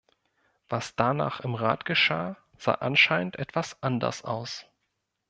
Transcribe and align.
Was 0.67 0.95
danach 0.95 1.41
im 1.41 1.53
Rat 1.53 1.85
geschah, 1.85 2.35
sah 2.57 2.73
anscheinend 2.73 3.35
etwas 3.37 3.83
anders 3.83 4.23
aus. 4.25 4.65